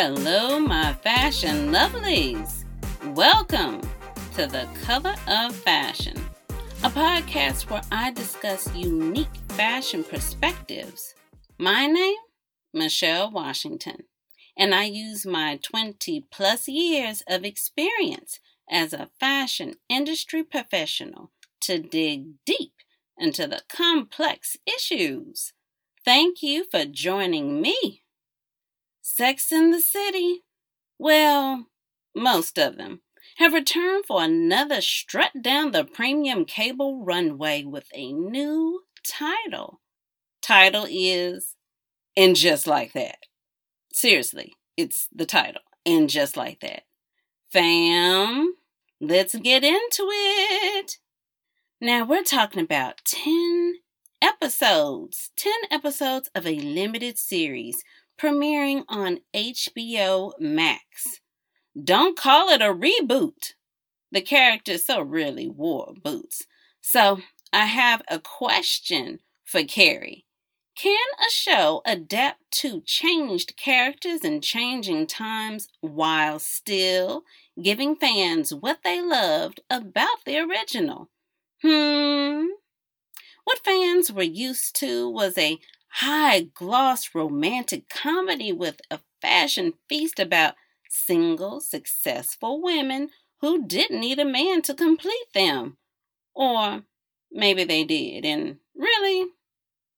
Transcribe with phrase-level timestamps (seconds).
[0.00, 2.62] Hello, my fashion lovelies.
[3.16, 3.80] Welcome
[4.36, 6.14] to the Color of Fashion,
[6.84, 11.16] a podcast where I discuss unique fashion perspectives.
[11.58, 12.14] My name,
[12.72, 14.04] Michelle Washington,
[14.56, 18.38] and I use my 20 plus years of experience
[18.70, 22.74] as a fashion industry professional to dig deep
[23.18, 25.54] into the complex issues.
[26.04, 28.04] Thank you for joining me.
[29.10, 30.44] Sex in the City,
[30.98, 31.66] well,
[32.14, 33.00] most of them,
[33.38, 39.80] have returned for another strut down the premium cable runway with a new title.
[40.42, 41.56] Title is
[42.16, 43.20] And Just Like That.
[43.92, 45.62] Seriously, it's the title.
[45.86, 46.82] And Just Like That.
[47.50, 48.54] Fam,
[49.00, 50.98] let's get into it.
[51.80, 53.76] Now we're talking about 10
[54.20, 57.82] episodes, 10 episodes of a limited series
[58.18, 61.20] premiering on HBO Max.
[61.82, 63.54] Don't call it a reboot.
[64.10, 66.46] The characters so really wore boots.
[66.80, 67.20] So
[67.52, 70.24] I have a question for Carrie.
[70.76, 77.24] Can a show adapt to changed characters and changing times while still
[77.60, 81.08] giving fans what they loved about the original?
[81.62, 82.46] Hmm.
[83.44, 85.58] What fans were used to was a
[85.90, 90.54] high gloss romantic comedy with a fashion feast about
[90.88, 95.76] single, successful women who didn't need a man to complete them.
[96.34, 96.84] Or
[97.32, 99.28] maybe they did, and really,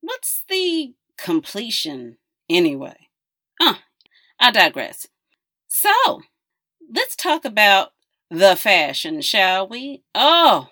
[0.00, 2.18] what's the completion
[2.50, 3.08] anyway?
[3.60, 3.78] Ah, uh,
[4.40, 5.08] I digress.
[5.68, 6.22] So,
[6.94, 7.92] let's talk about
[8.30, 10.02] the fashion, shall we?
[10.14, 10.68] Oh,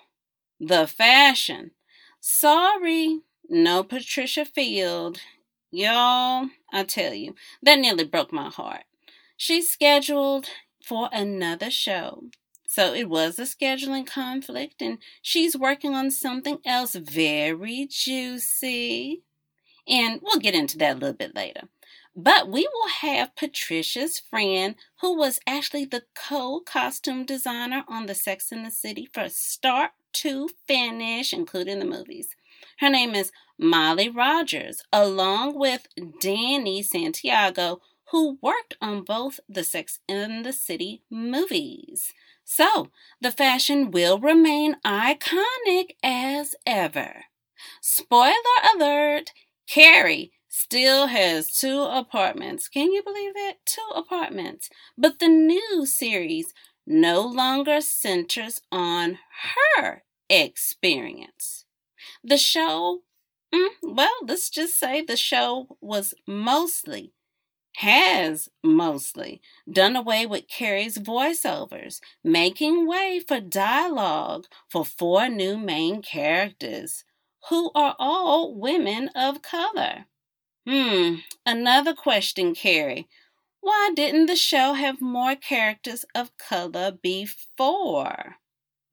[0.59, 1.71] the fashion.
[2.19, 3.21] Sorry,
[3.53, 5.19] no Patricia Field.
[5.71, 8.83] Y'all, I tell you, that nearly broke my heart.
[9.37, 10.47] She's scheduled
[10.83, 12.25] for another show.
[12.67, 19.21] So it was a scheduling conflict, and she's working on something else very juicy.
[19.87, 21.67] And we'll get into that a little bit later.
[22.15, 28.15] But we will have Patricia's friend, who was actually the co costume designer on the
[28.15, 32.35] Sex in the City for start to finish, including the movies.
[32.79, 35.87] Her name is Molly Rogers, along with
[36.19, 37.81] Danny Santiago,
[38.11, 42.13] who worked on both the Sex and the City movies.
[42.43, 42.89] So,
[43.21, 47.25] the fashion will remain iconic as ever.
[47.81, 48.33] Spoiler
[48.75, 49.31] alert
[49.67, 52.67] Carrie still has two apartments.
[52.67, 53.57] Can you believe it?
[53.65, 54.69] Two apartments.
[54.97, 56.53] But the new series
[56.85, 59.17] no longer centers on
[59.75, 61.62] her experience.
[62.23, 63.03] The show,
[63.53, 67.13] mm, well, let's just say the show was mostly,
[67.77, 69.41] has mostly
[69.71, 77.05] done away with Carrie's voiceovers, making way for dialogue for four new main characters
[77.49, 80.05] who are all women of color.
[80.67, 83.07] Hmm, another question, Carrie.
[83.61, 88.37] Why didn't the show have more characters of color before?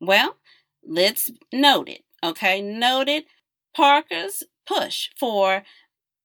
[0.00, 0.38] Well,
[0.84, 2.60] let's note it, okay?
[2.60, 3.25] noted.
[3.75, 5.62] Parker's push for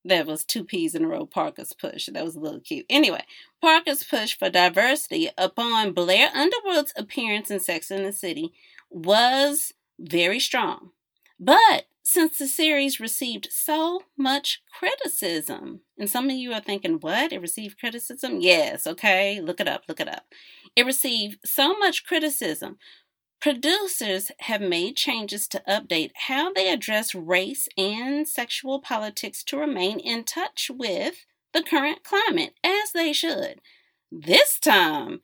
[0.06, 1.25] there was two P's in a row.
[1.25, 2.07] Parker's push.
[2.11, 2.85] That was a little cute.
[2.89, 3.23] Anyway,
[3.59, 8.53] Parker's push for diversity upon Blair Underwood's appearance in Sex in the City
[8.91, 10.91] was very strong.
[11.39, 15.81] But since the series received so much criticism.
[15.97, 17.34] And some of you are thinking, what?
[17.34, 18.41] It received criticism?
[18.41, 20.25] Yes, okay, look it up, look it up.
[20.75, 22.78] It received so much criticism.
[23.41, 29.99] Producers have made changes to update how they address race and sexual politics to remain
[29.99, 33.61] in touch with the current climate, as they should.
[34.11, 35.22] This time,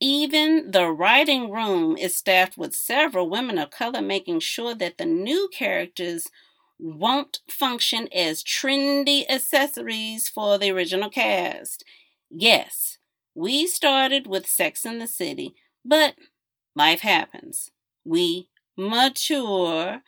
[0.00, 5.06] even the writing room is staffed with several women of color, making sure that the
[5.06, 6.28] new characters
[6.78, 11.84] won't function as trendy accessories for the original cast.
[12.30, 12.98] Yes,
[13.34, 15.54] we started with Sex in the City,
[15.84, 16.14] but
[16.76, 17.72] life happens.
[18.04, 20.02] We mature,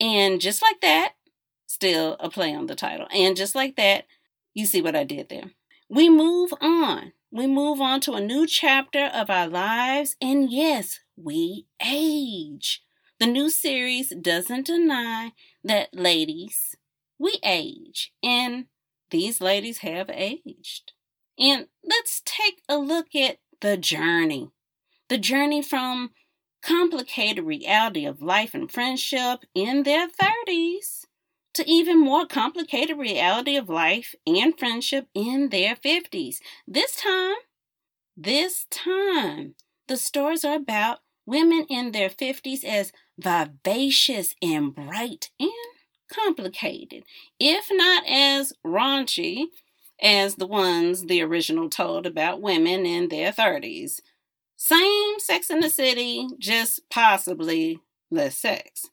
[0.00, 1.16] and just like that,
[1.66, 4.06] still a play on the title, and just like that,
[4.54, 5.50] you see what I did there.
[5.90, 11.00] We move on we move on to a new chapter of our lives, and yes,
[11.16, 12.84] we age.
[13.18, 15.32] The new series doesn't deny
[15.64, 16.76] that, ladies,
[17.18, 18.66] we age, and
[19.10, 20.92] these ladies have aged.
[21.36, 24.52] And let's take a look at the journey
[25.08, 26.10] the journey from
[26.62, 31.04] complicated reality of life and friendship in their 30s
[31.54, 36.38] to even more complicated reality of life and friendship in their 50s.
[36.66, 37.36] This time,
[38.16, 39.54] This time,
[39.88, 45.50] the stories are about women in their 50s as vivacious and bright and
[46.12, 47.04] complicated,
[47.40, 49.46] if not as raunchy
[50.00, 54.00] as the ones the original told about women in their 30s.
[54.56, 57.80] Same sex in the city, just possibly
[58.10, 58.86] less sex.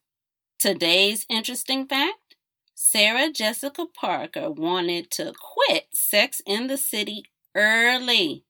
[0.58, 2.36] Today's interesting fact
[2.76, 8.44] Sarah Jessica Parker wanted to quit Sex in the City early.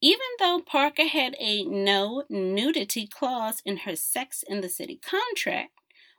[0.00, 5.72] Even though Parker had a no nudity clause in her Sex in the City contract,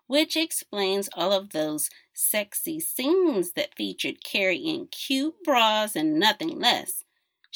[0.08, 6.60] which explains all of those sexy scenes that featured Carrie in cute bras and nothing
[6.60, 7.04] less,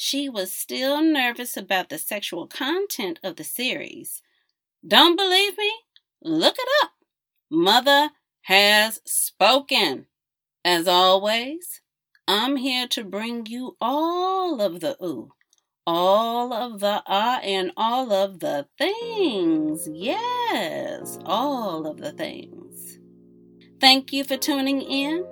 [0.02, 4.22] she was still nervous about the sexual content of the series.
[4.86, 5.70] Don't believe me?
[6.22, 6.92] Look it up.
[7.50, 8.08] Mother
[8.44, 10.06] has spoken.
[10.64, 11.82] As always,
[12.26, 15.32] I'm here to bring you all of the ooh,
[15.86, 19.86] all of the ah, and all of the things.
[19.92, 22.98] Yes, all of the things.
[23.82, 25.26] Thank you for tuning in.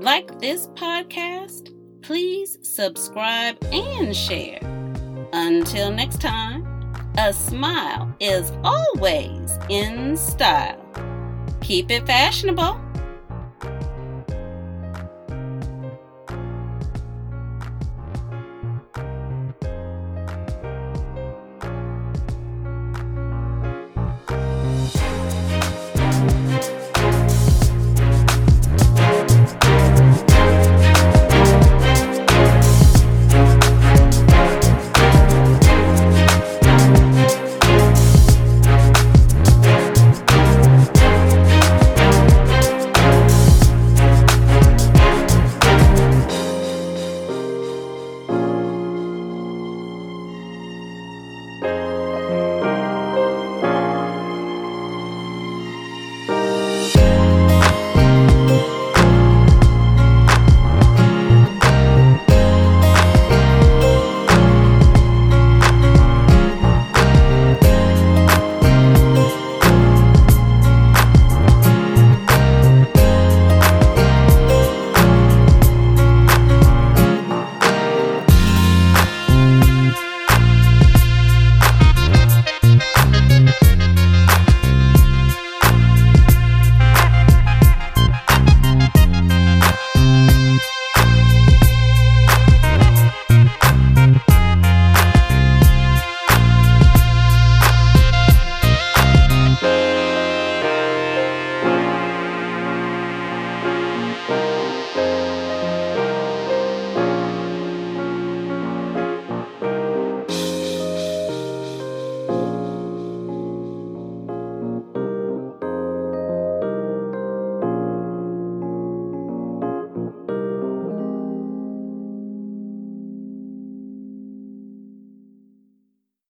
[0.00, 1.73] Like this podcast,
[2.04, 4.58] please subscribe and share.
[5.32, 6.66] Until next time,
[7.16, 10.78] a smile is always in style.
[11.62, 12.83] Keep it fashionable.